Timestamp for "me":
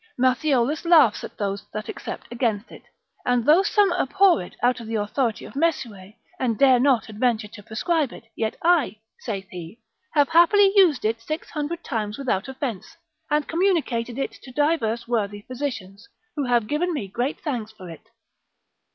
16.95-17.07